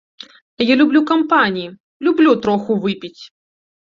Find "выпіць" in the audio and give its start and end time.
2.87-3.21